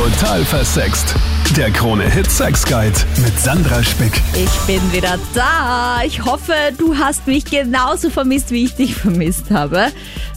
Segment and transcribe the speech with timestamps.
[0.00, 1.14] Total versext.
[1.58, 4.22] Der Krone Hit Sex Guide mit Sandra Spick.
[4.32, 6.00] Ich bin wieder da.
[6.06, 9.88] Ich hoffe, du hast mich genauso vermisst, wie ich dich vermisst habe.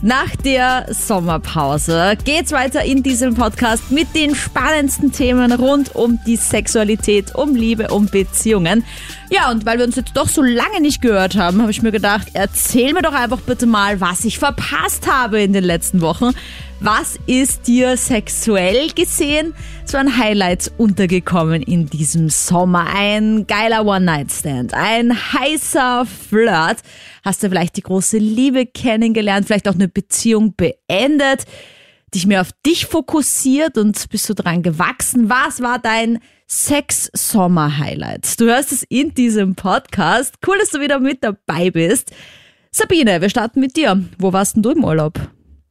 [0.01, 6.35] Nach der Sommerpause geht's weiter in diesem Podcast mit den spannendsten Themen rund um die
[6.35, 8.83] Sexualität, um Liebe, um Beziehungen.
[9.29, 11.93] Ja, und weil wir uns jetzt doch so lange nicht gehört haben, habe ich mir
[11.93, 16.33] gedacht, erzähl mir doch einfach bitte mal, was ich verpasst habe in den letzten Wochen.
[16.79, 19.53] Was ist dir sexuell gesehen
[19.85, 22.87] so an Highlights untergekommen in diesem Sommer?
[22.93, 26.79] Ein geiler One-Night-Stand, ein heißer Flirt.
[27.23, 31.45] Hast du vielleicht die große Liebe kennengelernt, vielleicht auch eine Beziehung beendet,
[32.13, 35.29] dich mehr auf dich fokussiert und bist du dran gewachsen?
[35.29, 38.39] Was war dein Sex-Sommer-Highlight?
[38.39, 40.35] Du hörst es in diesem Podcast.
[40.45, 42.11] Cool, dass du wieder mit dabei bist.
[42.71, 44.03] Sabine, wir starten mit dir.
[44.17, 45.19] Wo warst denn du im Urlaub?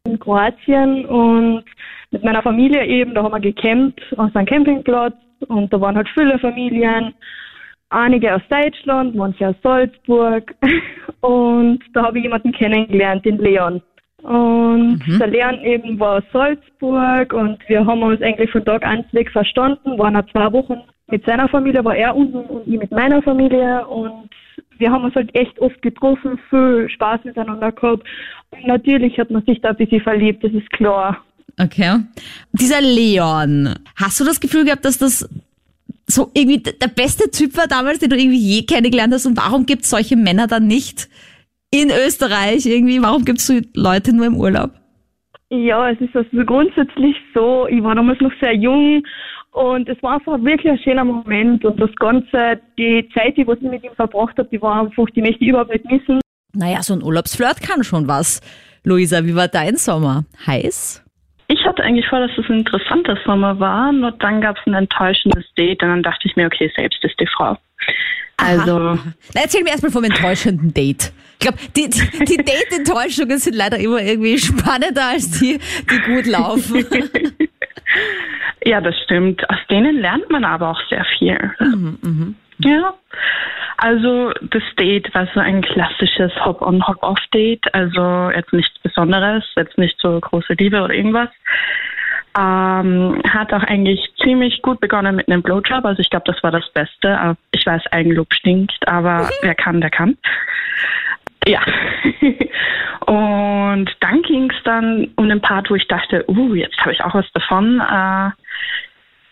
[0.05, 1.65] In Kroatien und
[2.11, 5.15] mit meiner Familie eben, da haben wir gecampt auf einem Campingplatz
[5.49, 7.15] und da waren halt viele Familien,
[7.91, 10.55] einige aus Deutschland, manche aus Salzburg
[11.21, 13.83] und da habe ich jemanden kennengelernt, den Leon.
[14.23, 15.19] Und mhm.
[15.19, 19.31] der Leon eben war aus Salzburg und wir haben uns eigentlich von Tag 1 weg
[19.31, 23.23] verstanden, waren auch zwei Wochen mit seiner Familie, war er unten und ich mit meiner
[23.23, 24.31] Familie und
[24.79, 28.07] wir haben uns halt echt oft getroffen, viel Spaß miteinander gehabt.
[28.51, 31.25] Und natürlich hat man sich da ein bisschen verliebt, das ist klar.
[31.61, 32.01] Okay.
[32.53, 35.29] Dieser Leon, hast du das Gefühl gehabt, dass das
[36.07, 39.27] so irgendwie der beste Typ war damals, den du irgendwie je kennengelernt hast?
[39.27, 41.09] Und warum gibt es solche Männer dann nicht
[41.71, 43.03] in Österreich irgendwie?
[43.03, 44.71] Warum gibt es so Leute nur im Urlaub?
[45.51, 49.03] Ja, es ist also grundsätzlich so, ich war damals noch sehr jung
[49.53, 53.47] und es war einfach wirklich ein schöner Moment und das Ganze, die Zeit, die ich
[53.47, 56.21] mit ihm verbracht habe, die war einfach, die möchte ich überhaupt nicht missen.
[56.55, 58.41] Naja, so ein Urlaubsflirt kann schon was.
[58.85, 60.25] Luisa, wie war dein Sommer?
[60.47, 61.05] Heiß?
[61.49, 64.75] Ich hatte eigentlich vor, dass es ein interessanter Sommer war, nur dann gab es ein
[64.75, 67.57] enttäuschendes Date und dann dachte ich mir, okay, selbst ist die Frau.
[68.43, 68.79] Also.
[69.35, 71.13] Na, erzähl mir erstmal vom enttäuschenden Date.
[71.35, 75.59] Ich glaube, die, die, die Date-Enttäuschungen sind leider immer irgendwie spannender als die,
[75.91, 76.87] die gut laufen.
[78.65, 79.49] Ja, das stimmt.
[79.51, 81.37] Aus denen lernt man aber auch sehr viel.
[81.59, 82.35] Mhm, mh.
[82.59, 82.95] Ja.
[83.77, 87.75] Also das Date war so ein klassisches Hop-on, Hop-off-Date.
[87.75, 91.31] Also jetzt nichts Besonderes, jetzt nicht so große Liebe oder irgendwas.
[92.39, 95.85] Ähm, hat auch eigentlich ziemlich gut begonnen mit einem Blowjob.
[95.85, 97.37] Also ich glaube, das war das Beste.
[97.53, 100.17] Ich weiß, Eigenlob stinkt, aber wer kann, der kann.
[101.47, 101.61] Ja.
[103.07, 107.03] Und dann ging es dann um den Part, wo ich dachte, uh, jetzt habe ich
[107.03, 107.81] auch was davon.
[107.81, 108.31] Äh,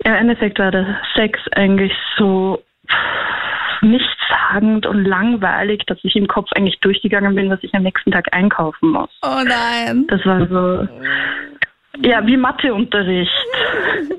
[0.08, 2.62] Im Endeffekt war der Sex eigentlich so
[3.82, 8.26] nichtssagend und langweilig, dass ich im Kopf eigentlich durchgegangen bin, was ich am nächsten Tag
[8.32, 9.10] einkaufen muss.
[9.22, 10.06] Oh nein.
[10.08, 10.88] Das war so.
[11.98, 13.32] Ja, wie Matheunterricht.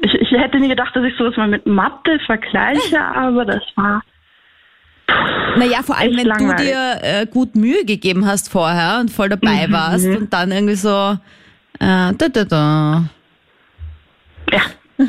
[0.02, 4.02] Ich, ich hätte nie gedacht, dass ich sowas mal mit Mathe vergleiche, aber das war
[5.58, 6.58] naja, vor allem, wenn langweilig.
[6.58, 9.74] du dir äh, gut Mühe gegeben hast vorher und voll dabei mhm.
[9.74, 11.18] warst und dann irgendwie so
[11.80, 13.04] äh, da, da, da.
[14.52, 14.62] Ja,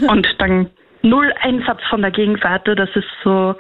[0.09, 0.71] und dann
[1.03, 3.55] null Einsatz von der Gegenseite, das ist so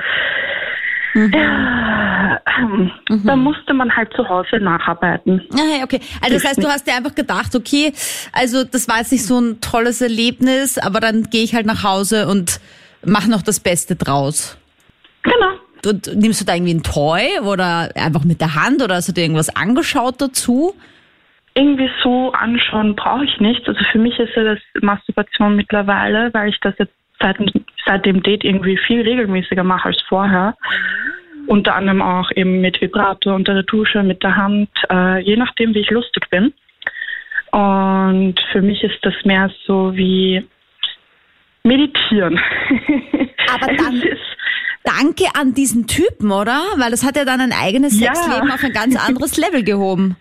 [1.14, 2.90] Mhm.
[3.24, 5.42] Da musste man halt zu Hause nacharbeiten.
[5.54, 6.00] Ah, okay.
[6.20, 7.92] Also das heißt, du hast dir einfach gedacht, okay,
[8.32, 11.82] also das war jetzt nicht so ein tolles Erlebnis, aber dann gehe ich halt nach
[11.82, 12.60] Hause und
[13.04, 14.56] mache noch das Beste draus.
[15.22, 15.52] Genau.
[15.84, 19.12] Und nimmst du da irgendwie ein Toy oder einfach mit der Hand oder hast du
[19.12, 20.74] dir irgendwas angeschaut dazu?
[21.54, 23.68] Irgendwie so anschauen brauche ich nicht.
[23.68, 27.38] Also für mich ist ja das Masturbation mittlerweile, weil ich das jetzt seit,
[27.98, 30.54] dem Date irgendwie viel regelmäßiger mache als vorher.
[31.46, 35.74] Unter anderem auch eben mit Vibrator unter der Dusche, mit der Hand, äh, je nachdem,
[35.74, 36.52] wie ich lustig bin.
[37.50, 40.44] Und für mich ist das mehr so wie
[41.64, 42.40] meditieren.
[43.52, 44.02] Aber dann,
[44.84, 46.60] danke an diesen Typen, oder?
[46.76, 48.14] Weil das hat ja dann ein eigenes ja.
[48.14, 50.16] Sexleben auf ein ganz anderes Level gehoben.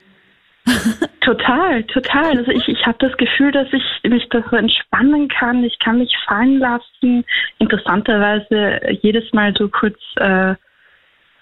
[1.22, 2.38] Total, total.
[2.38, 5.64] Also ich, ich habe das Gefühl, dass ich mich da so entspannen kann.
[5.64, 7.24] Ich kann mich fallen lassen.
[7.60, 10.56] Interessanterweise jedes Mal so kurz äh,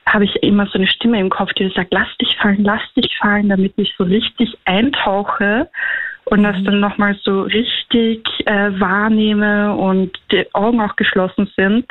[0.06, 3.10] habe ich immer so eine Stimme im Kopf, die sagt, lass dich fallen, lass dich
[3.18, 5.70] fallen, damit ich so richtig eintauche
[6.26, 6.66] und das mhm.
[6.66, 11.86] dann nochmal so richtig äh, wahrnehme und die Augen auch geschlossen sind,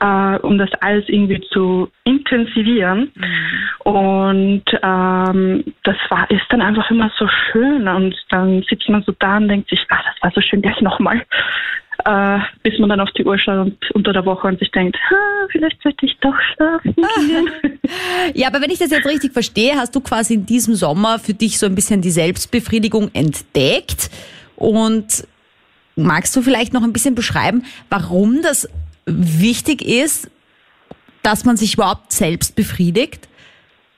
[0.00, 3.12] äh, um das alles irgendwie zu intensivieren.
[3.14, 3.49] Mhm.
[3.90, 9.12] Und ähm, das war ist dann einfach immer so schön und dann sitzt man so
[9.18, 11.22] da und denkt sich, ah, das war so schön, gleich nochmal
[12.04, 14.96] äh, bis man dann auf die Uhr schaut und unter der Woche und sich denkt,
[15.50, 17.50] vielleicht sollte ich doch schlafen gehen.
[18.34, 21.34] ja, aber wenn ich das jetzt richtig verstehe, hast du quasi in diesem Sommer für
[21.34, 24.10] dich so ein bisschen die Selbstbefriedigung entdeckt
[24.56, 25.26] und
[25.96, 28.68] magst du vielleicht noch ein bisschen beschreiben, warum das
[29.06, 30.30] wichtig ist,
[31.22, 33.28] dass man sich überhaupt selbst befriedigt?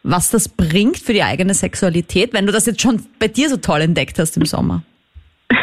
[0.03, 3.57] Was das bringt für die eigene Sexualität, wenn du das jetzt schon bei dir so
[3.57, 4.83] toll entdeckt hast im Sommer?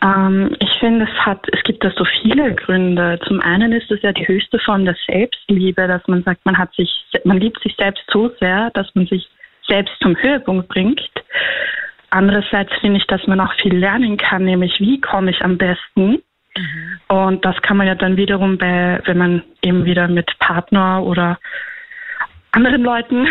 [0.00, 3.18] Ähm, ich finde, es hat, es gibt da so viele Gründe.
[3.26, 6.72] Zum einen ist es ja die höchste Form der Selbstliebe, dass man sagt, man hat
[6.74, 6.88] sich,
[7.24, 9.28] man liebt sich selbst so sehr, dass man sich
[9.66, 11.00] selbst zum Höhepunkt bringt.
[12.10, 16.22] Andererseits finde ich, dass man auch viel lernen kann, nämlich wie komme ich am besten.
[16.56, 17.00] Mhm.
[17.08, 21.38] Und das kann man ja dann wiederum bei, wenn man eben wieder mit Partner oder
[22.52, 23.26] anderen Leuten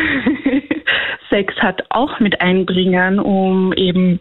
[1.30, 4.20] Sex hat, auch mit einbringen, um eben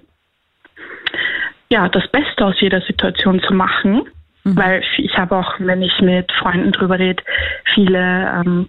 [1.69, 4.09] ja, das Beste aus jeder Situation zu machen.
[4.45, 4.57] Mhm.
[4.57, 7.23] Weil ich habe auch, wenn ich mit Freunden drüber rede,
[7.75, 8.69] viele ähm,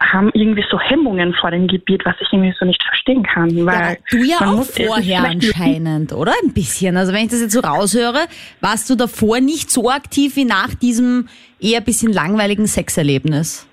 [0.00, 3.50] haben irgendwie so Hemmungen vor dem Gebiet, was ich irgendwie so nicht verstehen kann.
[3.66, 6.32] Weil ja, du ja auch vorher anscheinend, oder?
[6.42, 6.96] Ein bisschen.
[6.96, 8.26] Also wenn ich das jetzt so raushöre,
[8.60, 11.28] warst du davor nicht so aktiv wie nach diesem
[11.60, 13.66] eher bisschen langweiligen Sexerlebnis.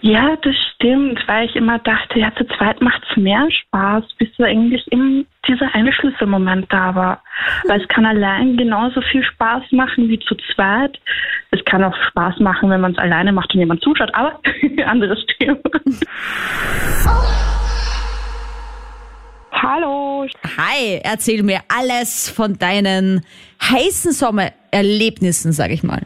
[0.00, 4.28] Ja, das stimmt, weil ich immer dachte, ja, zu zweit macht es mehr Spaß, bis
[4.38, 7.22] da eigentlich eben dieser eine Schlüsselmoment da war.
[7.66, 10.98] Weil es kann allein genauso viel Spaß machen wie zu zweit.
[11.50, 14.40] Es kann auch Spaß machen, wenn man es alleine macht und jemand zuschaut, aber
[14.86, 15.58] anderes Thema.
[19.50, 20.26] Hallo.
[20.56, 23.24] Hi, erzähl mir alles von deinen
[23.60, 26.02] heißen Sommererlebnissen, sag ich mal.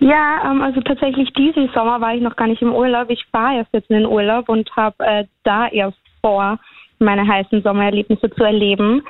[0.00, 3.10] Ja, ähm, also tatsächlich diesen Sommer war ich noch gar nicht im Urlaub.
[3.10, 6.58] Ich fahre erst jetzt in den Urlaub und habe äh, da erst vor,
[6.98, 9.02] meine heißen Sommererlebnisse zu erleben.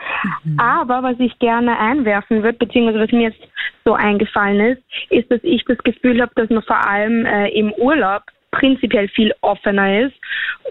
[0.44, 0.58] Mhm.
[0.60, 3.40] Aber was ich gerne einwerfen würde, beziehungsweise was mir jetzt
[3.84, 7.72] so eingefallen ist, ist, dass ich das Gefühl habe, dass man vor allem äh, im
[7.72, 10.16] Urlaub prinzipiell viel offener ist,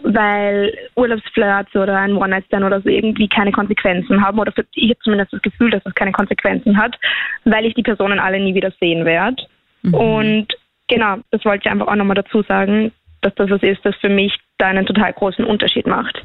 [0.04, 4.38] weil Urlaubsflirts oder ein One-Night-Stand oder so irgendwie keine Konsequenzen haben.
[4.38, 6.98] Oder ich habe zumindest das Gefühl, dass es keine Konsequenzen hat,
[7.46, 9.44] weil ich die Personen alle nie wieder sehen werde.
[9.82, 9.94] Mhm.
[9.94, 10.48] Und
[10.88, 12.92] genau, das wollte ich einfach auch nochmal dazu sagen,
[13.22, 16.24] dass das was ist, das für mich da einen total großen Unterschied macht.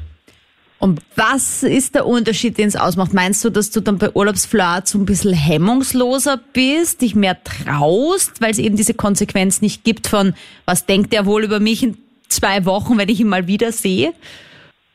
[0.77, 3.13] Und was ist der Unterschied, den es ausmacht?
[3.13, 8.41] Meinst du, dass du dann bei Urlaubsflirt so ein bisschen hemmungsloser bist, dich mehr traust,
[8.41, 10.33] weil es eben diese Konsequenz nicht gibt von,
[10.65, 11.97] was denkt der wohl über mich in
[12.27, 14.13] zwei Wochen, wenn ich ihn mal wieder sehe?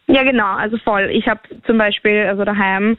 [0.07, 1.09] Ja, genau, also voll.
[1.13, 2.99] Ich habe zum Beispiel, also daheim,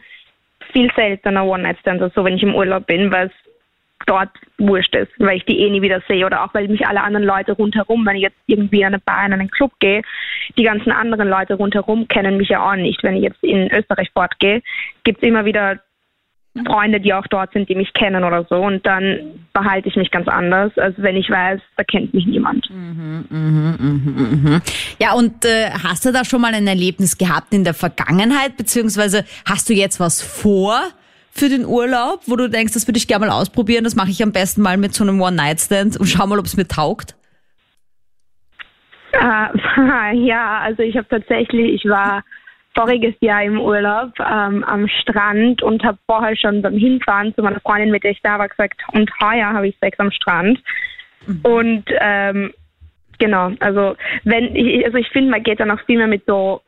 [0.72, 3.34] viel seltener One-Night-Stands, also wenn ich im Urlaub bin, weil es
[4.06, 7.02] dort wurscht ist, weil ich die eh nie wieder sehe oder auch weil mich alle
[7.02, 10.02] anderen Leute rundherum, wenn ich jetzt irgendwie in eine Bar in einen Club gehe,
[10.58, 13.04] die ganzen anderen Leute rundherum kennen mich ja auch nicht.
[13.04, 14.62] Wenn ich jetzt in Österreich fortgehe,
[15.04, 15.80] gibt es immer wieder
[16.66, 18.58] Freunde, die auch dort sind, die mich kennen oder so.
[18.58, 22.70] Und dann behalte ich mich ganz anders, als wenn ich weiß, da kennt mich niemand.
[22.70, 24.62] Mhm, mh, mh, mh.
[25.00, 29.24] Ja, und äh, hast du da schon mal ein Erlebnis gehabt in der Vergangenheit, beziehungsweise
[29.46, 30.82] hast du jetzt was vor?
[31.32, 34.22] Für den Urlaub, wo du denkst, das würde ich gerne mal ausprobieren, das mache ich
[34.22, 37.16] am besten mal mit so einem One-Night-Stand und schau mal, ob es mir taugt?
[39.14, 39.58] Uh,
[40.14, 42.24] ja, also ich habe tatsächlich, ich war
[42.76, 47.60] voriges Jahr im Urlaub ähm, am Strand und habe vorher schon beim Hinfahren zu meiner
[47.60, 50.60] Freundin, mit der ich da war, gesagt, und heuer habe ich Sex am Strand.
[51.28, 51.40] Mhm.
[51.44, 52.54] Und ähm,
[53.20, 56.62] genau, also wenn ich, also ich finde, man geht dann auch viel mehr mit so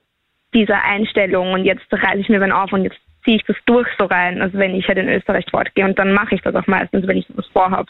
[0.54, 3.88] dieser Einstellung und jetzt reiße ich mir dann auf und jetzt ziehe ich das durch
[3.98, 6.68] so rein, also wenn ich halt in Österreich fortgehe und dann mache ich das auch
[6.68, 7.90] meistens, wenn ich sowas vorhabe.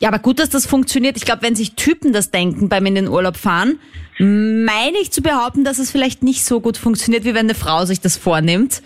[0.00, 1.16] Ja, aber gut, dass das funktioniert.
[1.16, 3.80] Ich glaube, wenn sich Typen das denken beim in den Urlaub fahren,
[4.18, 7.84] meine ich zu behaupten, dass es vielleicht nicht so gut funktioniert, wie wenn eine Frau
[7.84, 8.80] sich das vornimmt.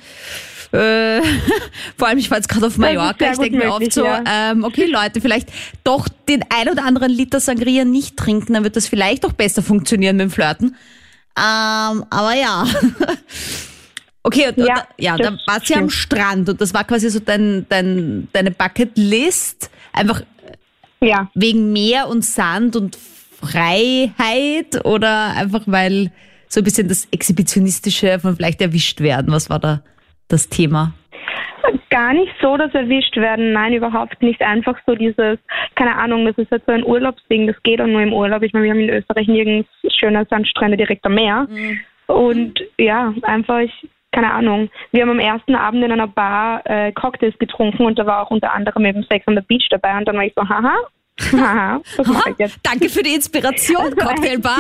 [0.73, 1.21] Äh,
[1.99, 4.25] vor allem, ich war jetzt gerade auf Mallorca, ich denke mir oft so, ja.
[4.27, 5.51] ähm, okay Leute, vielleicht
[5.85, 9.63] doch den ein oder anderen Liter Sangria nicht trinken, dann wird das vielleicht doch besser
[9.63, 10.77] funktionieren mit dem Flirten.
[11.37, 12.65] Ähm, aber ja.
[14.25, 17.11] Okay, und, ja, und, ja da warst du ja am Strand und das war quasi
[17.11, 20.23] so dein, dein, deine Bucketlist, einfach
[21.01, 21.29] ja.
[21.35, 26.13] wegen Meer und Sand und Freiheit oder einfach weil
[26.53, 29.33] so ein bisschen das Exhibitionistische von vielleicht erwischt werden?
[29.33, 29.83] Was war da
[30.29, 30.93] das Thema?
[31.91, 33.53] Gar nicht so, dass erwischt werden.
[33.53, 34.41] Nein, überhaupt nicht.
[34.43, 35.39] Einfach so dieses,
[35.75, 38.43] keine Ahnung, das ist jetzt so ein Urlaubsding, das geht auch nur im Urlaub.
[38.43, 41.47] Ich meine, wir haben in Österreich nirgends schöne Sandstrände direkt am Meer.
[41.49, 41.81] Mhm.
[42.07, 44.71] Und ja, einfach, ich keine Ahnung.
[44.93, 48.31] Wir haben am ersten Abend in einer Bar äh, Cocktails getrunken und da war auch
[48.31, 50.75] unter anderem eben Sex on the Beach dabei und dann war ich so, haha.
[51.33, 52.59] Haha, das mache ich jetzt.
[52.63, 54.57] Danke für die Inspiration, also Cocktailbar.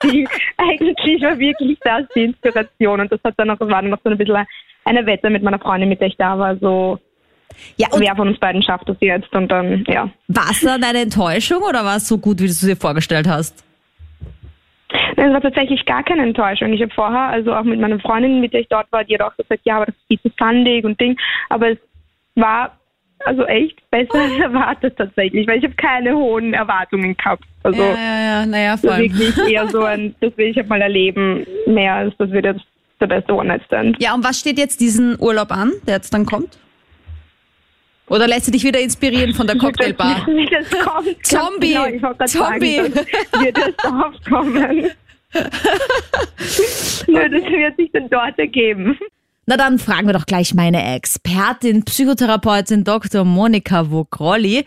[0.00, 3.98] Eigentlich, eigentlich war wirklich das die Inspiration und das hat dann noch, war dann noch
[4.04, 4.46] so ein bisschen
[4.84, 7.00] eine Wette mit meiner Freundin, mit der ich da war, so
[7.76, 10.08] ja, wer von uns beiden schafft das jetzt und dann, ja.
[10.28, 13.26] War es dann eine Enttäuschung oder war es so gut, wie du es dir vorgestellt
[13.28, 13.65] hast?
[15.16, 16.72] Es war tatsächlich gar keine Enttäuschung.
[16.72, 19.22] Ich habe vorher, also auch mit meiner Freundin, mit der ich dort war, die hat
[19.22, 21.16] auch gesagt, ja, aber das ist viel zu sandig und Ding.
[21.48, 21.78] Aber es
[22.34, 22.78] war
[23.24, 27.44] also echt besser als erwartet tatsächlich, weil ich habe keine hohen Erwartungen gehabt.
[27.62, 28.98] Also ja, ja, ja, naja, voll.
[28.98, 32.64] wirklich eher so ein, das will ich halt mal erleben, mehr als das wird jetzt
[33.00, 33.96] der beste One-Night-Stand.
[34.00, 36.58] Ja, und was steht jetzt diesen Urlaub an, der jetzt dann kommt?
[38.08, 40.26] Oder lässt du dich wieder inspirieren von der Cocktailbar?
[40.26, 41.26] Wie das kommt.
[41.26, 41.72] Zombie!
[41.72, 42.76] Genau, ich Zombie!
[42.76, 44.90] Sagen, das wird es aufkommen.
[47.06, 48.98] Nur das wird sich dann dort ergeben.
[49.46, 53.24] Na dann fragen wir doch gleich meine Expertin, Psychotherapeutin Dr.
[53.24, 54.64] Monika Vogrolli.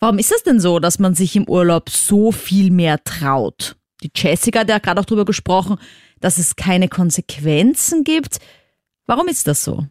[0.00, 3.76] Warum ist es denn so, dass man sich im Urlaub so viel mehr traut?
[4.02, 5.76] Die Jessica hat ja gerade auch darüber gesprochen,
[6.20, 8.38] dass es keine Konsequenzen gibt.
[9.06, 9.86] Warum ist das so?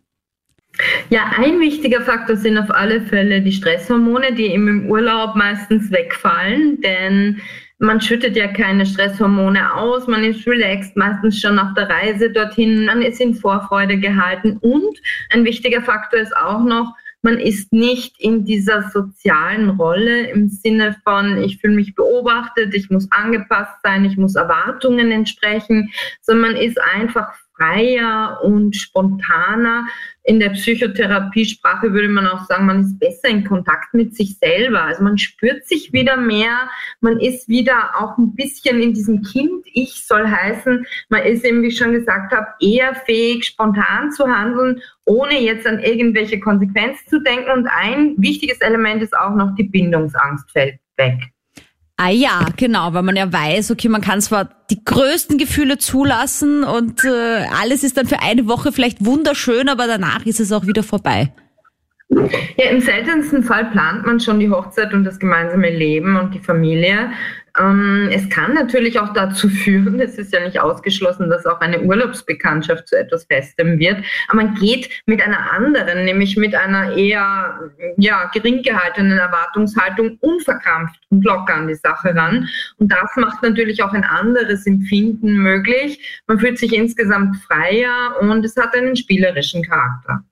[1.09, 6.81] Ja, ein wichtiger Faktor sind auf alle Fälle die Stresshormone, die im Urlaub meistens wegfallen,
[6.81, 7.41] denn
[7.81, 12.85] man schüttet ja keine Stresshormone aus, man ist relaxed, meistens schon auf der Reise dorthin,
[12.85, 14.57] man ist in Vorfreude gehalten.
[14.61, 14.99] Und
[15.31, 20.95] ein wichtiger Faktor ist auch noch, man ist nicht in dieser sozialen Rolle im Sinne
[21.03, 26.61] von, ich fühle mich beobachtet, ich muss angepasst sein, ich muss Erwartungen entsprechen, sondern man
[26.61, 29.85] ist einfach freier und spontaner.
[30.23, 34.83] In der Psychotherapiesprache würde man auch sagen, man ist besser in Kontakt mit sich selber.
[34.83, 40.05] Also man spürt sich wieder mehr, man ist wieder auch ein bisschen in diesem Kind-Ich
[40.05, 44.81] soll heißen, man ist eben, wie ich schon gesagt habe, eher fähig, spontan zu handeln,
[45.05, 47.49] ohne jetzt an irgendwelche Konsequenzen zu denken.
[47.51, 51.31] Und ein wichtiges Element ist auch noch die Bindungsangst fällt weg.
[52.03, 56.63] Ah ja, genau, weil man ja weiß, okay, man kann zwar die größten Gefühle zulassen
[56.63, 60.65] und äh, alles ist dann für eine Woche vielleicht wunderschön, aber danach ist es auch
[60.65, 61.31] wieder vorbei.
[62.57, 66.39] Ja, im seltensten Fall plant man schon die Hochzeit und das gemeinsame Leben und die
[66.39, 67.11] Familie.
[67.57, 71.81] Ähm, es kann natürlich auch dazu führen, es ist ja nicht ausgeschlossen, dass auch eine
[71.81, 77.71] Urlaubsbekanntschaft zu etwas Festem wird, aber man geht mit einer anderen, nämlich mit einer eher
[77.97, 82.47] ja, gering gehaltenen Erwartungshaltung unverkrampft und locker an die Sache ran.
[82.77, 86.21] Und das macht natürlich auch ein anderes Empfinden möglich.
[86.27, 90.23] Man fühlt sich insgesamt freier und es hat einen spielerischen Charakter.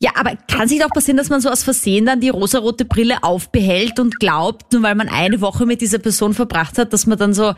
[0.00, 3.22] Ja, aber kann sich doch passieren, dass man so aus Versehen dann die rosarote Brille
[3.22, 7.18] aufbehält und glaubt, nur weil man eine Woche mit dieser Person verbracht hat, dass man
[7.18, 7.54] dann so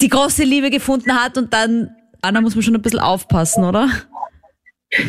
[0.00, 1.90] die große Liebe gefunden hat und dann,
[2.22, 3.88] Anna muss man schon ein bisschen aufpassen, oder?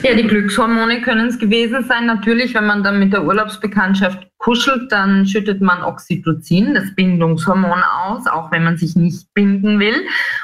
[0.03, 2.06] Ja, die Glückshormone können es gewesen sein.
[2.06, 8.25] Natürlich, wenn man dann mit der Urlaubsbekanntschaft kuschelt, dann schüttet man Oxytocin, das Bindungshormon aus,
[8.27, 9.95] auch wenn man sich nicht binden will.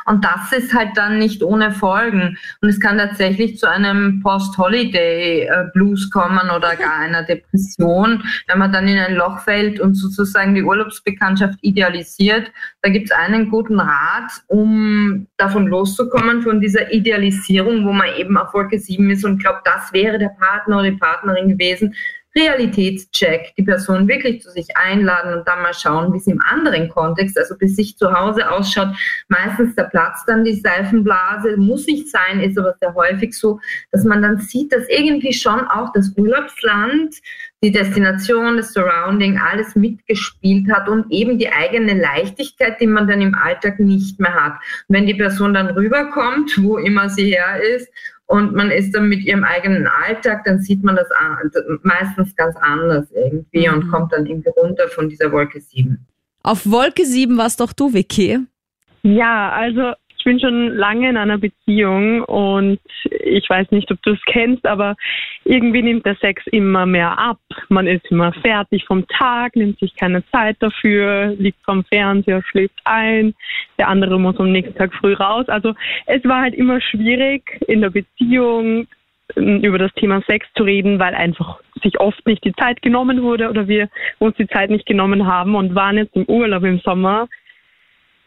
[0.06, 2.38] Und das ist halt dann nicht ohne Folgen.
[2.62, 8.88] Und es kann tatsächlich zu einem Post-Holiday-Blues kommen oder gar einer Depression, wenn man dann
[8.88, 12.52] in ein Loch fällt und sozusagen die Urlaubsbekanntschaft idealisiert.
[12.84, 18.38] Da gibt es einen guten Rat, um davon loszukommen, von dieser Idealisierung, wo man eben
[18.38, 21.96] auf Wolke 7 ist und glaubt, das wäre der Partner oder die Partnerin gewesen.
[22.38, 26.90] Realitätscheck, die Person wirklich zu sich einladen und dann mal schauen, wie es im anderen
[26.90, 28.90] Kontext, also bis sich zu Hause ausschaut.
[29.28, 33.60] Meistens der Platz dann die Seifenblase, muss nicht sein, ist aber sehr häufig so,
[33.92, 37.16] dass man dann sieht, dass irgendwie schon auch das Urlaubsland,
[37.64, 43.22] die Destination, das Surrounding, alles mitgespielt hat und eben die eigene Leichtigkeit, die man dann
[43.22, 44.54] im Alltag nicht mehr hat.
[44.88, 47.90] Und wenn die Person dann rüberkommt, wo immer sie her ist,
[48.28, 51.08] und man ist dann mit ihrem eigenen Alltag, dann sieht man das
[51.84, 53.74] meistens ganz anders irgendwie mhm.
[53.74, 56.06] und kommt dann irgendwie runter von dieser Wolke 7.
[56.44, 58.40] Auf Wolke 7 warst doch du, Vicky.
[59.04, 59.94] Ja, also
[60.28, 62.82] bin schon lange in einer Beziehung und
[63.22, 64.98] ich weiß nicht, ob du es kennst, aber
[65.46, 67.40] irgendwie nimmt der Sex immer mehr ab.
[67.70, 72.78] Man ist immer fertig vom Tag, nimmt sich keine Zeit dafür, liegt vom Fernseher, schläft
[72.84, 73.36] ein.
[73.78, 75.48] Der andere muss am nächsten Tag früh raus.
[75.48, 75.74] Also
[76.08, 78.86] es war halt immer schwierig in der Beziehung
[79.38, 83.22] ähm, über das Thema Sex zu reden, weil einfach sich oft nicht die Zeit genommen
[83.22, 83.88] wurde oder wir
[84.20, 87.30] uns die Zeit nicht genommen haben und waren jetzt im Urlaub im Sommer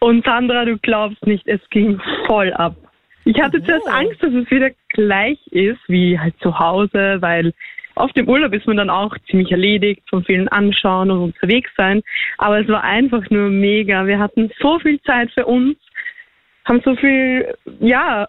[0.01, 2.77] und Sandra, du glaubst nicht, es ging voll ab.
[3.25, 3.65] Ich hatte oh.
[3.65, 7.53] zuerst Angst, dass es wieder gleich ist wie halt zu Hause, weil
[7.95, 12.03] auf dem Urlaub ist man dann auch ziemlich erledigt von vielen Anschauen und unterwegs sein.
[12.39, 14.07] Aber es war einfach nur mega.
[14.07, 15.77] Wir hatten so viel Zeit für uns,
[16.65, 18.27] haben so viel, ja,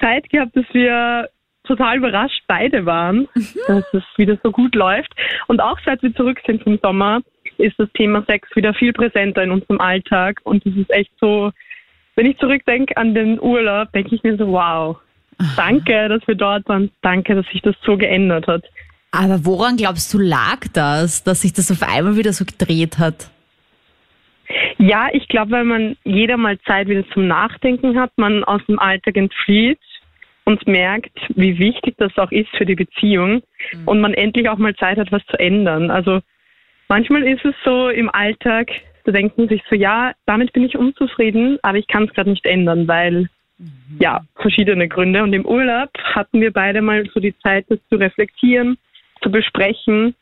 [0.00, 1.30] Zeit gehabt, dass wir
[1.64, 3.44] total überrascht beide waren, mhm.
[3.66, 5.12] dass es wieder so gut läuft.
[5.46, 7.22] Und auch seit wir zurück sind vom Sommer,
[7.58, 10.40] ist das Thema Sex wieder viel präsenter in unserem Alltag.
[10.44, 11.52] Und es ist echt so,
[12.14, 14.98] wenn ich zurückdenke an den Urlaub, denke ich mir so, wow,
[15.56, 18.64] danke, dass wir dort waren, danke, dass sich das so geändert hat.
[19.12, 23.30] Aber woran glaubst du lag das, dass sich das auf einmal wieder so gedreht hat?
[24.78, 28.78] Ja, ich glaube, weil man jeder mal Zeit wieder zum Nachdenken hat, man aus dem
[28.78, 29.80] Alltag entflieht
[30.44, 33.88] und merkt, wie wichtig das auch ist für die Beziehung mhm.
[33.88, 35.90] und man endlich auch mal Zeit hat, was zu ändern.
[35.90, 36.20] Also
[36.88, 38.68] manchmal ist es so im Alltag,
[39.04, 42.30] da denkt man sich so, ja, damit bin ich unzufrieden, aber ich kann es gerade
[42.30, 43.28] nicht ändern, weil
[43.58, 43.98] mhm.
[44.00, 45.22] ja, verschiedene Gründe.
[45.22, 48.76] Und im Urlaub hatten wir beide mal so die Zeit, das zu reflektieren,
[49.22, 50.14] zu besprechen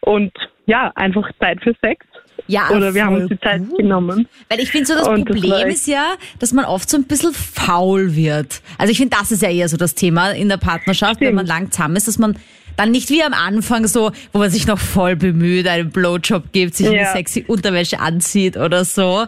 [0.00, 0.32] und
[0.66, 2.04] ja, einfach Zeit für Sex.
[2.46, 3.78] Ja, Oder wir haben uns die Zeit gut.
[3.78, 4.28] genommen.
[4.48, 7.04] Weil ich finde so, das und Problem das ist ja, dass man oft so ein
[7.04, 8.62] bisschen faul wird.
[8.78, 11.28] Also ich finde, das ist ja eher so das Thema in der Partnerschaft, Stimmt.
[11.28, 12.36] wenn man lang zusammen ist, dass man
[12.76, 16.74] dann nicht wie am Anfang so, wo man sich noch voll bemüht, einen Blowjob gibt,
[16.74, 16.92] sich ja.
[16.92, 19.26] eine sexy Unterwäsche anzieht oder so.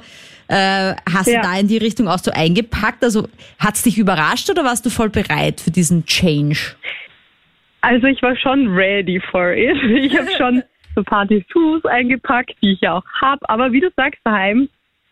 [0.49, 1.41] Äh, hast ja.
[1.41, 3.03] du da in die Richtung auch so eingepackt?
[3.03, 6.75] Also hat es dich überrascht oder warst du voll bereit für diesen Change?
[7.81, 9.77] Also ich war schon ready for it.
[9.83, 10.63] Ich habe schon
[10.95, 13.49] so Dessous eingepackt, die ich ja auch habe.
[13.49, 14.69] Aber wie du sagst daheim,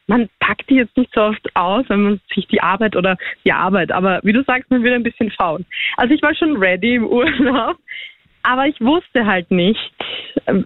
[0.07, 3.53] man packt die jetzt nicht so oft aus, wenn man sich die Arbeit oder die
[3.53, 5.65] Arbeit, aber wie du sagst, man wird ein bisschen faul.
[5.97, 7.77] Also ich war schon ready im Urlaub,
[8.43, 9.93] aber ich wusste halt nicht,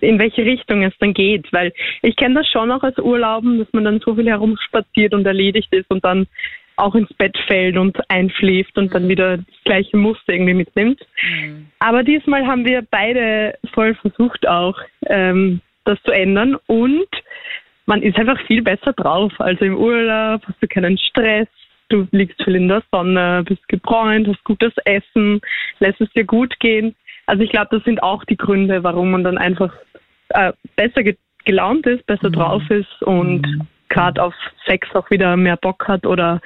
[0.01, 3.73] in welche Richtung es dann geht, weil ich kenne das schon auch als Urlauben, dass
[3.73, 6.27] man dann so viel herumspaziert und erledigt ist und dann
[6.77, 9.09] auch ins Bett fällt und einschläft und dann mhm.
[9.09, 11.01] wieder das gleiche Muster irgendwie mitnimmt.
[11.23, 11.69] Mhm.
[11.79, 17.09] Aber diesmal haben wir beide voll versucht auch, ähm, das zu ändern und
[17.87, 19.33] man ist einfach viel besser drauf.
[19.39, 21.49] Also im Urlaub hast du keinen Stress,
[21.89, 25.41] du liegst viel in der Sonne, bist gebräunt, hast gutes Essen,
[25.79, 26.95] lässt es dir gut gehen.
[27.27, 29.73] Also ich glaube, das sind auch die Gründe, warum man dann einfach
[30.31, 31.03] äh, besser
[31.45, 32.33] gelaunt ist, besser mhm.
[32.33, 34.35] drauf ist und mhm gerade auf
[34.67, 36.41] Sex auch wieder mehr Bock hat oder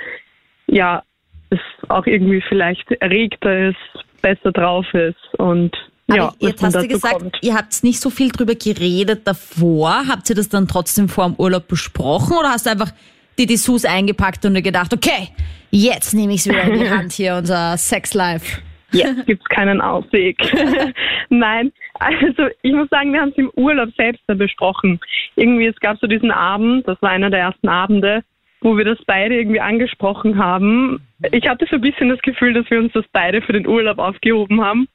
[0.66, 1.02] ja,
[1.50, 1.58] es
[1.88, 3.76] auch irgendwie vielleicht erregter ist,
[4.22, 5.76] besser drauf ist und
[6.12, 7.38] ja, jetzt hast du gesagt, kommt.
[7.40, 10.08] ihr habt nicht so viel drüber geredet davor.
[10.08, 12.90] Habt ihr das dann trotzdem vor dem Urlaub besprochen oder hast du einfach
[13.38, 15.28] die Dessous eingepackt und dir gedacht, okay,
[15.70, 18.60] jetzt nehme ich es wieder in die Hand hier, unser Sex-Life?
[18.92, 20.38] Jetzt gibt es keinen Ausweg.
[21.28, 25.00] Nein, also ich muss sagen, wir haben es im Urlaub selbst besprochen.
[25.36, 28.22] Irgendwie, es gab so diesen Abend, das war einer der ersten Abende,
[28.60, 31.00] wo wir das beide irgendwie angesprochen haben.
[31.32, 33.98] Ich hatte so ein bisschen das Gefühl, dass wir uns das beide für den Urlaub
[33.98, 34.88] aufgehoben haben,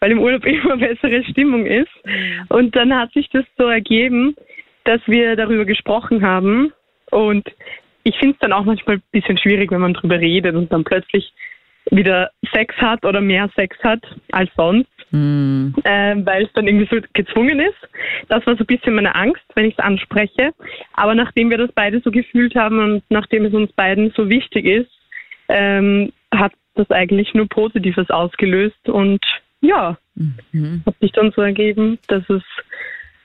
[0.00, 1.92] weil im Urlaub immer bessere Stimmung ist.
[2.48, 4.34] Und dann hat sich das so ergeben,
[4.84, 6.72] dass wir darüber gesprochen haben.
[7.10, 7.48] Und
[8.04, 10.82] ich finde es dann auch manchmal ein bisschen schwierig, wenn man darüber redet und dann
[10.82, 11.32] plötzlich
[11.90, 15.68] wieder Sex hat oder mehr Sex hat als sonst, mm.
[15.84, 17.88] äh, weil es dann irgendwie so gezwungen ist.
[18.28, 20.52] Das war so ein bisschen meine Angst, wenn ich es anspreche.
[20.94, 24.64] Aber nachdem wir das beide so gefühlt haben und nachdem es uns beiden so wichtig
[24.66, 24.90] ist,
[25.48, 29.20] ähm, hat das eigentlich nur Positives ausgelöst und
[29.60, 30.82] ja, mhm.
[30.86, 32.42] hat sich dann so ergeben, dass es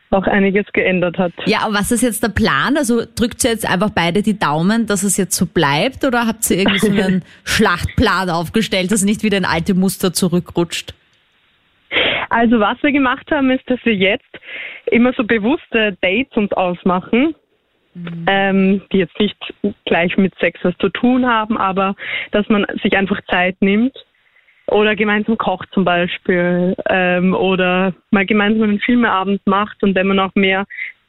[0.09, 1.33] auch einiges geändert hat.
[1.45, 2.77] Ja, aber was ist jetzt der Plan?
[2.77, 6.49] Also drückt ihr jetzt einfach beide die Daumen, dass es jetzt so bleibt oder habt
[6.49, 10.93] ihr irgendwie so einen Schlachtplan aufgestellt, dass nicht wieder in alte Muster zurückrutscht?
[12.29, 14.25] Also was wir gemacht haben, ist, dass wir jetzt
[14.87, 17.35] immer so bewusste Dates uns ausmachen,
[17.93, 18.25] mhm.
[18.27, 19.37] ähm, die jetzt nicht
[19.85, 21.95] gleich mit Sex was zu tun haben, aber
[22.31, 23.93] dass man sich einfach Zeit nimmt
[24.69, 30.19] oder gemeinsam kocht zum Beispiel ähm, oder mal gemeinsam einen Filmeabend macht und wenn man
[30.19, 30.65] auch mehr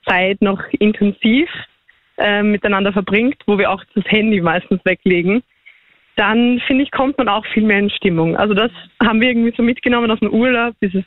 [0.06, 1.48] Zeit noch intensiv
[2.18, 5.42] äh, miteinander verbringt, wo wir auch das Handy meistens weglegen,
[6.16, 8.36] dann finde ich, kommt man auch viel mehr in Stimmung.
[8.36, 11.04] Also das haben wir irgendwie so mitgenommen aus dem Urlaub, dieses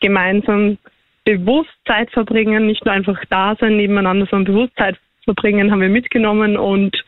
[0.00, 0.78] gemeinsam
[1.24, 5.88] bewusst Zeit verbringen, nicht nur einfach da sein nebeneinander, sondern bewusst Zeit verbringen, haben wir
[5.88, 7.01] mitgenommen und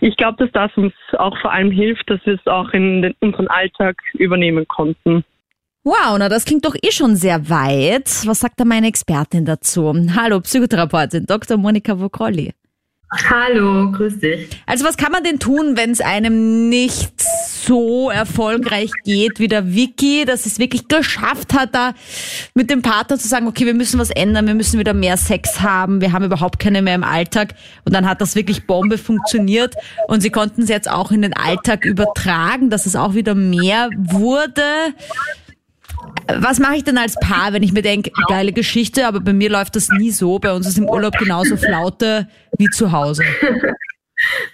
[0.00, 3.14] ich glaube, dass das uns auch vor allem hilft, dass wir es auch in den,
[3.20, 5.24] unseren Alltag übernehmen konnten.
[5.84, 8.08] Wow, na das klingt doch eh schon sehr weit.
[8.26, 9.94] Was sagt da meine Expertin dazu?
[10.16, 11.56] Hallo, Psychotherapeutin Dr.
[11.56, 12.52] Monika Vokrolli.
[13.10, 14.48] Hallo, grüß dich.
[14.66, 19.74] Also was kann man denn tun, wenn es einem nicht so erfolgreich geht wie der
[19.74, 21.94] Vicky, dass es wirklich geschafft hat, da
[22.54, 25.60] mit dem Partner zu sagen, okay, wir müssen was ändern, wir müssen wieder mehr Sex
[25.60, 27.54] haben, wir haben überhaupt keine mehr im Alltag.
[27.84, 29.74] Und dann hat das wirklich Bombe funktioniert
[30.08, 33.88] und sie konnten es jetzt auch in den Alltag übertragen, dass es auch wieder mehr
[33.96, 34.62] wurde.
[36.28, 39.50] Was mache ich denn als Paar, wenn ich mir denke, geile Geschichte, aber bei mir
[39.50, 40.38] läuft das nie so.
[40.38, 43.22] Bei uns ist im Urlaub genauso Flaute wie zu Hause.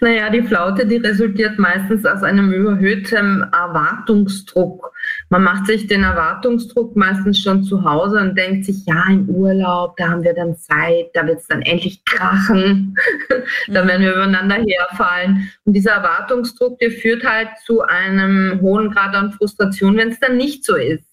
[0.01, 4.91] Naja, die Flaute, die resultiert meistens aus einem überhöhten Erwartungsdruck.
[5.29, 9.95] Man macht sich den Erwartungsdruck meistens schon zu Hause und denkt sich, ja, im Urlaub,
[9.95, 12.97] da haben wir dann Zeit, da wird es dann endlich krachen,
[13.67, 15.49] da werden wir übereinander herfallen.
[15.63, 20.35] Und dieser Erwartungsdruck, der führt halt zu einem hohen Grad an Frustration, wenn es dann
[20.35, 21.12] nicht so ist.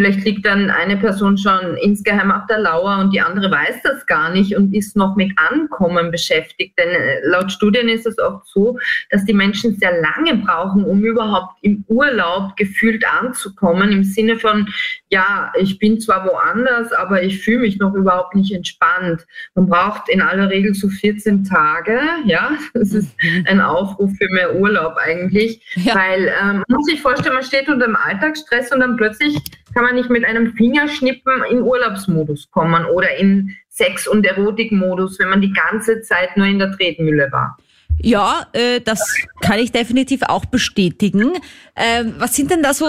[0.00, 4.06] Vielleicht liegt dann eine Person schon insgeheim auf der Lauer und die andere weiß das
[4.06, 6.78] gar nicht und ist noch mit Ankommen beschäftigt.
[6.78, 8.78] Denn äh, laut Studien ist es oft so,
[9.10, 14.70] dass die Menschen sehr lange brauchen, um überhaupt im Urlaub gefühlt anzukommen, im Sinne von,
[15.10, 19.26] ja, ich bin zwar woanders, aber ich fühle mich noch überhaupt nicht entspannt.
[19.54, 23.44] Man braucht in aller Regel so 14 Tage, ja, das ist mhm.
[23.46, 25.94] ein Aufruf für mehr Urlaub eigentlich, ja.
[25.94, 29.36] weil ähm, man muss sich vorstellen, man steht unter dem Alltagsstress und dann plötzlich
[29.74, 35.28] kann man nicht mit einem Fingerschnippen in Urlaubsmodus kommen oder in Sex- und Erotikmodus, wenn
[35.28, 37.56] man die ganze Zeit nur in der Tretmühle war.
[38.02, 41.32] Ja, äh, das kann ich definitiv auch bestätigen.
[41.76, 42.86] Ähm, was sind denn da so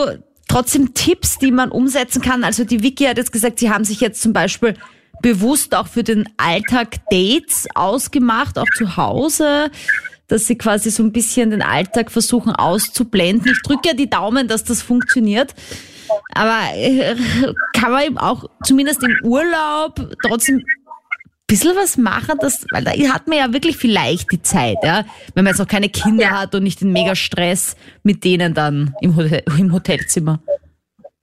[0.47, 2.43] trotzdem Tipps, die man umsetzen kann?
[2.43, 4.73] Also die Vicky hat jetzt gesagt, sie haben sich jetzt zum Beispiel
[5.21, 9.69] bewusst auch für den Alltag Dates ausgemacht, auch zu Hause,
[10.27, 13.51] dass sie quasi so ein bisschen den Alltag versuchen auszublenden.
[13.51, 15.53] Ich drücke ja die Daumen, dass das funktioniert.
[16.33, 17.15] Aber äh,
[17.73, 20.65] kann man eben auch zumindest im Urlaub trotzdem ein
[21.47, 25.43] bisschen was machen, das, weil da hat man ja wirklich vielleicht die Zeit, ja, wenn
[25.43, 26.41] man jetzt auch keine Kinder ja.
[26.41, 30.39] hat und nicht den mega Stress mit denen dann im, Hotel, im Hotelzimmer.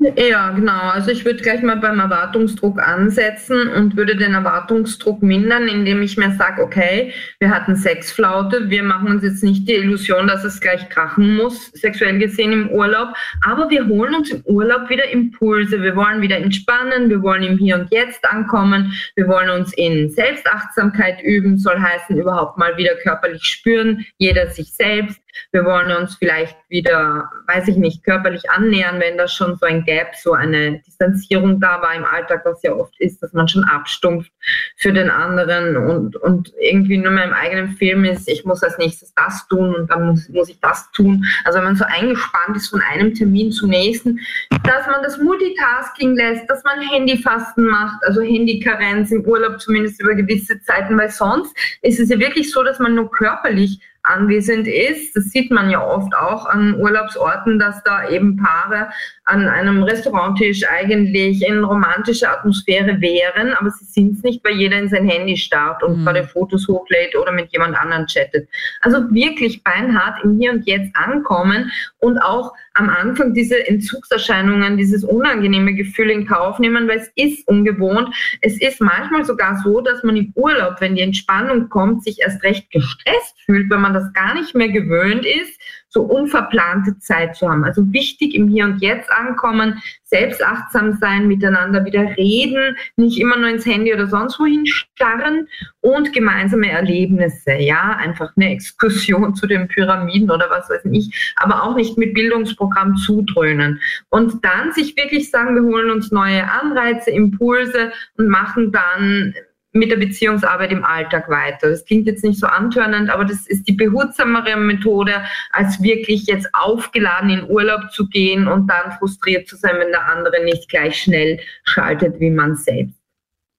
[0.00, 0.90] Ja, genau.
[0.90, 6.16] Also ich würde gleich mal beim Erwartungsdruck ansetzen und würde den Erwartungsdruck mindern, indem ich
[6.16, 10.60] mir sage, okay, wir hatten Sexflaute, wir machen uns jetzt nicht die Illusion, dass es
[10.60, 13.08] gleich krachen muss, sexuell gesehen im Urlaub,
[13.44, 15.82] aber wir holen uns im Urlaub wieder Impulse.
[15.82, 20.10] Wir wollen wieder entspannen, wir wollen im Hier und Jetzt ankommen, wir wollen uns in
[20.10, 25.20] Selbstachtsamkeit üben, soll heißen, überhaupt mal wieder körperlich spüren, jeder sich selbst.
[25.52, 29.84] Wir wollen uns vielleicht wieder, weiß ich nicht, körperlich annähern, wenn da schon so ein
[29.84, 33.64] Gap, so eine Distanzierung da war im Alltag, was ja oft ist, dass man schon
[33.64, 34.30] abstumpft
[34.76, 38.78] für den anderen und, und irgendwie nur mehr im eigenen Film ist, ich muss als
[38.78, 41.24] nächstes das tun und dann muss, muss ich das tun.
[41.44, 44.20] Also wenn man so eingespannt ist von einem Termin zum nächsten,
[44.64, 50.14] dass man das Multitasking lässt, dass man Handyfasten macht, also Handykarenz im Urlaub zumindest über
[50.14, 55.14] gewisse Zeiten, weil sonst ist es ja wirklich so, dass man nur körperlich anwesend ist.
[55.14, 58.88] Das sieht man ja oft auch an Urlaubsorten, dass da eben Paare
[59.24, 64.78] an einem Restauranttisch eigentlich in romantischer Atmosphäre wären, aber sie sind es nicht, weil jeder
[64.78, 66.04] in sein Handy starrt und mhm.
[66.04, 68.48] gerade Fotos hochlädt oder mit jemand anderem chattet.
[68.80, 75.02] Also wirklich beinhart im Hier und Jetzt ankommen und auch am Anfang diese Entzugserscheinungen, dieses
[75.02, 78.14] unangenehme Gefühl in Kauf nehmen, weil es ist ungewohnt.
[78.40, 82.42] Es ist manchmal sogar so, dass man im Urlaub, wenn die Entspannung kommt, sich erst
[82.44, 85.60] recht gestresst fühlt, wenn man das gar nicht mehr gewöhnt ist
[85.98, 87.64] so unverplante Zeit zu haben.
[87.64, 93.48] Also wichtig im Hier und Jetzt ankommen, selbstachtsam sein, miteinander wieder reden, nicht immer nur
[93.48, 95.48] ins Handy oder sonst wohin starren
[95.80, 101.64] und gemeinsame Erlebnisse, ja, einfach eine Exkursion zu den Pyramiden oder was weiß ich, aber
[101.64, 103.80] auch nicht mit Bildungsprogramm zudröhnen.
[104.08, 109.34] Und dann sich wirklich sagen, wir holen uns neue Anreize, Impulse und machen dann
[109.78, 111.70] mit der Beziehungsarbeit im Alltag weiter.
[111.70, 116.48] Das klingt jetzt nicht so antörnend, aber das ist die behutsamere Methode, als wirklich jetzt
[116.52, 120.96] aufgeladen in Urlaub zu gehen und dann frustriert zu sein, wenn der andere nicht gleich
[121.00, 122.94] schnell schaltet wie man selbst.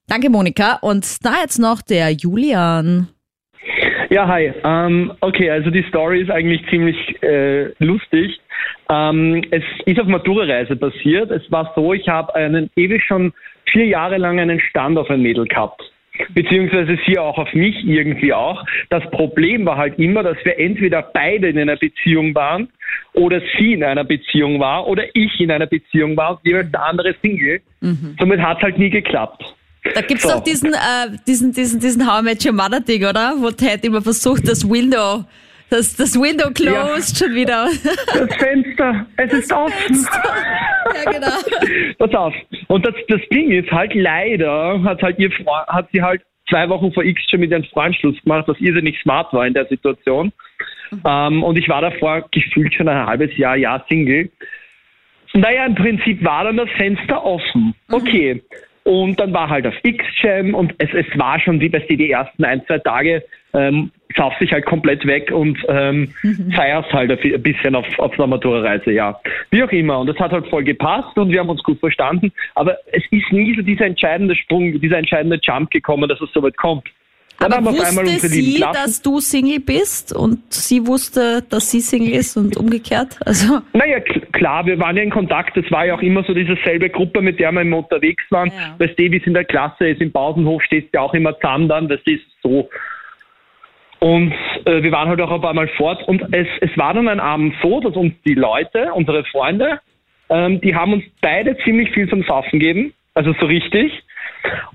[0.06, 0.78] Danke, Monika.
[0.82, 3.08] Und da jetzt noch der Julian.
[4.10, 4.52] Ja, hi.
[4.64, 8.40] Ähm, okay, also die Story ist eigentlich ziemlich äh, lustig.
[8.88, 11.30] Ähm, es ist auf Matura-Reise passiert.
[11.30, 13.32] Es war so, ich habe einen ewig schon
[13.70, 15.80] vier Jahre lang einen Stand auf ein Mädel gehabt
[16.30, 18.64] beziehungsweise sie auch auf mich irgendwie auch.
[18.88, 22.68] Das Problem war halt immer, dass wir entweder beide in einer Beziehung waren
[23.12, 26.84] oder sie in einer Beziehung war oder ich in einer Beziehung war und jeweils der
[26.84, 27.60] andere Single.
[27.80, 28.16] Mhm.
[28.18, 29.42] Somit hat es halt nie geklappt.
[29.94, 30.30] Da gibt's so.
[30.30, 33.34] doch diesen, äh, diesen, diesen, diesen How I Met Your Mother Ding, oder?
[33.38, 35.24] Wo Ted immer versucht, das Window
[35.70, 37.26] das, das Window closed ja.
[37.26, 37.68] schon wieder.
[38.12, 40.06] Das Fenster, es ist offen.
[40.94, 41.94] Ja, genau.
[41.98, 42.34] Pass auf.
[42.68, 45.30] Und das, das Ding ist halt leider, hat halt ihr
[45.68, 49.00] hat sie halt zwei Wochen vor X schon mit ihrem Freund Schluss gemacht, was irrsinnig
[49.00, 50.32] smart war in der Situation.
[50.90, 51.02] Mhm.
[51.06, 54.30] Ähm, und ich war davor gefühlt schon ein halbes Jahr, Jahr Single.
[55.32, 57.74] Naja, im Prinzip war dann das Fenster offen.
[57.88, 57.94] Mhm.
[57.94, 58.42] Okay.
[58.84, 62.44] Und dann war halt auf X-Jam und es, es war schon wie bei die ersten
[62.44, 66.52] ein, zwei Tage, ähm, sauf sich halt komplett weg und ähm, mhm.
[66.52, 69.20] feierst halt ein bisschen auf, auf der Matura-Reise, ja.
[69.50, 70.00] Wie auch immer.
[70.00, 72.32] Und das hat halt voll gepasst und wir haben uns gut verstanden.
[72.54, 76.42] Aber es ist nie so dieser entscheidende Sprung, dieser entscheidende Jump gekommen, dass es so
[76.42, 76.88] weit kommt.
[77.40, 82.36] Dann Aber wusste sie, dass du Single bist und sie wusste, dass sie Single ist
[82.36, 83.18] und umgekehrt?
[83.24, 83.98] Also naja,
[84.32, 85.56] klar, wir waren ja in Kontakt.
[85.56, 88.48] Das war ja auch immer so diese selbe Gruppe, mit der wir immer unterwegs waren.
[88.48, 88.74] Ja.
[88.78, 91.34] Weißt du, wie es in der Klasse ist, im Pausenhof stehst du ja auch immer
[91.40, 91.88] zusammen dann.
[91.88, 92.68] Das ist so.
[94.00, 94.34] Und
[94.66, 96.06] äh, wir waren halt auch ein paar Mal fort.
[96.06, 99.80] Und es, es war dann ein Abend so, dass uns die Leute, unsere Freunde,
[100.30, 103.92] Ähm, die haben uns beide ziemlich viel zum Saufen gegeben, also so richtig.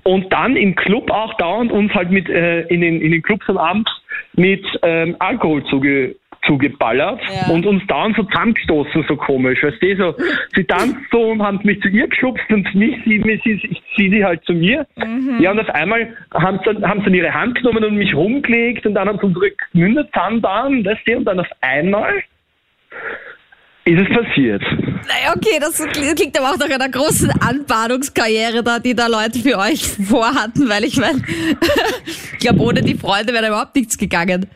[0.02, 3.48] Und dann im Club auch dauernd uns halt mit äh, in, den, in den Clubs
[3.48, 3.88] am Abend
[4.34, 7.52] mit ähm, Alkohol zuge zugeballert ja.
[7.52, 9.62] und uns dauernd so zusammengestoßen, so komisch.
[9.62, 10.14] Weißt du, so,
[10.54, 14.10] sie tanzt so und haben mich zu ihr geschubst und mich, sie, sie, ich ziehe
[14.10, 14.86] sie halt zu mir.
[14.96, 15.38] Mhm.
[15.40, 18.94] Ja, und auf einmal haben sie, haben sie ihre Hand genommen und mich rumgelegt und
[18.94, 22.22] dann haben sie unsere Münder zusammen, weißt du, und dann auf einmal
[23.86, 24.62] ist es passiert.
[24.62, 29.58] Naja, okay, das klingt aber auch nach einer großen Anbahnungskarriere da, die da Leute für
[29.58, 31.22] euch vorhatten, weil ich meine,
[32.06, 34.46] ich glaube, ohne die Freunde wäre da überhaupt nichts gegangen.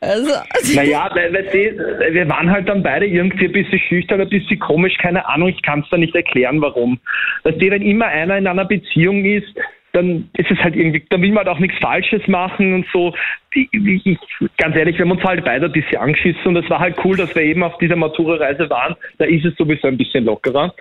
[0.00, 0.32] Also.
[0.74, 4.58] Naja, weil, weil die, wir waren halt dann beide irgendwie ein bisschen schüchtern, ein bisschen
[4.58, 6.98] komisch, keine Ahnung, ich kann es da nicht erklären, warum.
[7.44, 9.54] Dass die, wenn immer einer in einer Beziehung ist,
[9.96, 13.14] dann ist es halt irgendwie, dann will man halt auch nichts Falsches machen und so.
[13.54, 14.18] Ich, ich,
[14.58, 17.16] ganz ehrlich, wir haben uns halt beide ein bisschen angeschissen und es war halt cool,
[17.16, 18.94] dass wir eben auf dieser Matura-Reise waren.
[19.18, 20.74] Da ist es sowieso ein bisschen lockerer.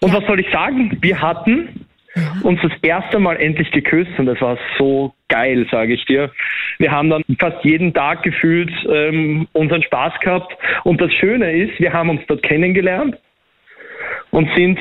[0.00, 0.18] Und ja.
[0.18, 0.98] was soll ich sagen?
[1.00, 1.86] Wir hatten
[2.42, 6.32] uns das erste Mal endlich geküsst und das war so geil, sage ich dir.
[6.78, 11.78] Wir haben dann fast jeden Tag gefühlt ähm, unseren Spaß gehabt und das Schöne ist,
[11.78, 13.16] wir haben uns dort kennengelernt
[14.30, 14.78] und sind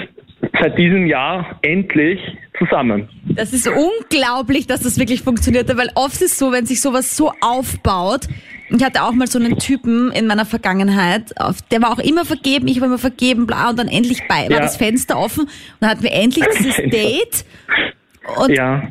[0.60, 2.20] seit diesem Jahr endlich
[2.58, 3.10] zusammen.
[3.26, 7.16] Das ist unglaublich, dass das wirklich funktioniert, weil oft ist es so, wenn sich sowas
[7.16, 8.28] so aufbaut.
[8.70, 11.34] Ich hatte auch mal so einen Typen in meiner Vergangenheit,
[11.72, 14.58] der war auch immer vergeben, ich war immer vergeben, bla, und dann endlich bei, war
[14.58, 14.60] ja.
[14.60, 17.46] das Fenster offen und dann hatten wir endlich dieses Date.
[18.38, 18.90] Und ja.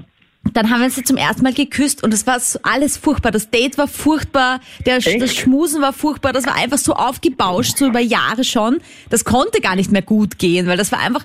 [0.52, 3.32] Dann haben wir uns zum ersten Mal geküsst und es war alles furchtbar.
[3.32, 7.86] Das Date war furchtbar, der, das Schmusen war furchtbar, das war einfach so aufgebauscht, so
[7.86, 8.78] über Jahre schon.
[9.08, 11.24] Das konnte gar nicht mehr gut gehen, weil das war einfach,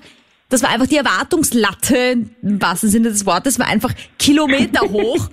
[0.50, 1.96] das war einfach die Erwartungslatte,
[2.42, 5.30] im wahrsten Sinne des Wortes, war einfach Kilometer hoch.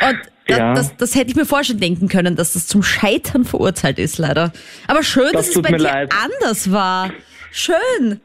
[0.00, 0.74] Und das, ja.
[0.74, 4.18] das, das, hätte ich mir vorher schon denken können, dass das zum Scheitern verurteilt ist,
[4.18, 4.52] leider.
[4.86, 6.12] Aber schön, das dass es bei dir leid.
[6.24, 7.12] anders war.
[7.52, 8.20] Schön.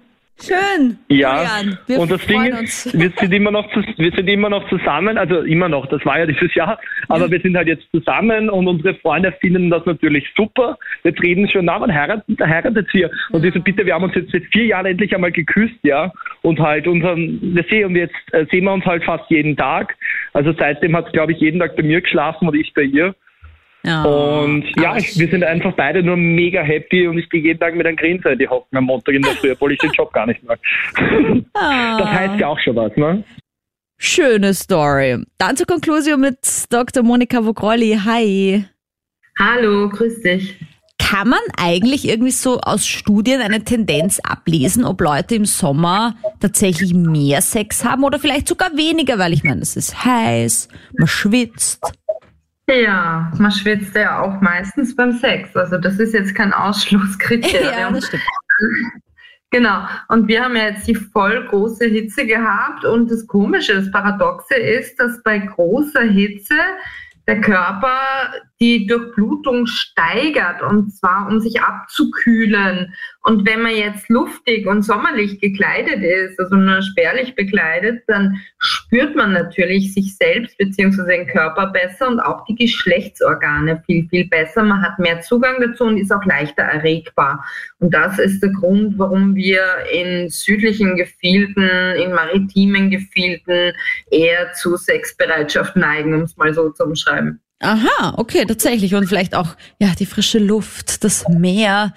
[0.47, 0.97] Schön.
[1.10, 1.45] Ja.
[1.97, 5.69] und das Ding ist, wir sind immer noch wir sind immer noch zusammen, also immer
[5.69, 7.32] noch, das war ja dieses Jahr, aber ja.
[7.32, 10.77] wir sind halt jetzt zusammen und unsere Freunde finden das natürlich super.
[11.03, 13.10] Jetzt reden schon, na, man heiratet, heiratet hier.
[13.32, 16.12] Und ich so, bitte, wir haben uns jetzt seit vier Jahren endlich einmal geküsst, ja.
[16.41, 19.95] Und halt unseren, wir sehen und jetzt äh, sehen wir uns halt fast jeden Tag.
[20.34, 23.15] Also seitdem hat es, glaube ich, jeden Tag bei mir geschlafen und ich bei ihr.
[23.85, 27.59] Oh, und ja, ich, wir sind einfach beide nur mega happy und ich gehe jeden
[27.59, 29.91] Tag mit einem Grinser in die Hocken am Montag in der Früh, obwohl ich den
[29.91, 30.59] Job gar nicht mag.
[31.55, 31.97] Ah.
[31.99, 33.23] Das heißt ja auch schon was, ne?
[33.97, 35.23] Schöne Story.
[35.37, 36.37] Dann zur Konklusion mit
[36.69, 37.03] Dr.
[37.03, 37.97] Monika Vogrolli.
[38.03, 38.65] Hi.
[39.39, 40.55] Hallo, grüß dich.
[40.99, 46.93] Kann man eigentlich irgendwie so aus Studien eine Tendenz ablesen, ob Leute im Sommer tatsächlich
[46.93, 51.81] mehr Sex haben oder vielleicht sogar weniger, weil ich meine, es ist heiß, man schwitzt.
[52.67, 55.56] Ja, man schwitzt ja auch meistens beim Sex.
[55.56, 57.73] Also das ist jetzt kein Ausschlusskriterium.
[57.80, 58.23] ja, das stimmt.
[59.49, 59.86] Genau.
[60.08, 62.86] Und wir haben ja jetzt die voll große Hitze gehabt.
[62.86, 66.56] Und das Komische, das Paradoxe ist, dass bei großer Hitze
[67.28, 72.93] der Körper die Durchblutung steigert und zwar um sich abzukühlen.
[73.25, 79.15] Und wenn man jetzt luftig und sommerlich gekleidet ist, also nur spärlich bekleidet, dann spürt
[79.15, 81.07] man natürlich sich selbst bzw.
[81.07, 84.63] den Körper besser und auch die Geschlechtsorgane viel, viel besser.
[84.63, 87.45] Man hat mehr Zugang dazu und ist auch leichter erregbar.
[87.79, 93.73] Und das ist der Grund, warum wir in südlichen Gefilden, in maritimen Gefilden
[94.12, 97.39] eher zu Sexbereitschaft neigen, um es mal so zu umschreiben.
[97.63, 98.93] Aha, okay, tatsächlich.
[98.93, 101.93] Und vielleicht auch, ja, die frische Luft, das Meer.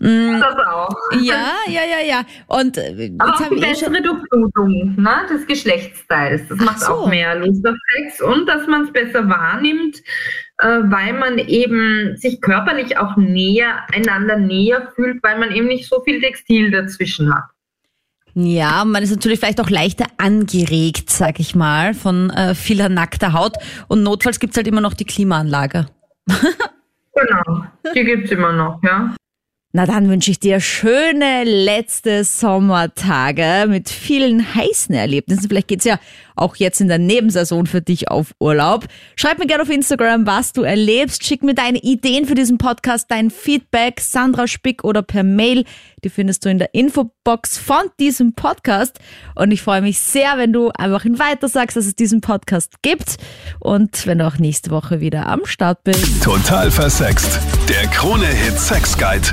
[0.00, 0.40] Mhm.
[0.40, 0.94] Das auch.
[1.20, 2.22] Ja, ja, ja, ja.
[2.46, 6.42] Und äh, Aber auch die eh bessere Durchblutung ne, des Geschlechtsteils.
[6.48, 6.92] Das macht so.
[6.92, 9.98] auch mehr Lust auf Sex und dass man es besser wahrnimmt,
[10.58, 15.88] äh, weil man eben sich körperlich auch näher, einander näher fühlt, weil man eben nicht
[15.88, 17.44] so viel Textil dazwischen hat.
[18.34, 23.32] Ja, man ist natürlich vielleicht auch leichter angeregt, sag ich mal, von äh, vieler nackter
[23.32, 23.56] Haut.
[23.88, 25.86] Und notfalls gibt's halt immer noch die Klimaanlage.
[26.26, 27.64] genau,
[27.94, 29.14] die gibt's immer noch, ja.
[29.72, 35.48] Na dann wünsche ich dir schöne letzte Sommertage mit vielen heißen Erlebnissen.
[35.48, 36.00] Vielleicht geht's ja
[36.36, 38.86] auch jetzt in der Nebensaison für dich auf Urlaub.
[39.16, 41.24] Schreib mir gerne auf Instagram, was du erlebst.
[41.24, 45.64] Schick mir deine Ideen für diesen Podcast, dein Feedback, Sandra Spick oder per Mail.
[46.04, 48.98] Die findest du in der Infobox von diesem Podcast.
[49.34, 53.16] Und ich freue mich sehr, wenn du einfach weiter sagst, dass es diesen Podcast gibt.
[53.58, 56.22] Und wenn du auch nächste Woche wieder am Start bist.
[56.22, 57.38] Total versext.
[57.68, 59.28] Der Krone-Hit Sex Guide.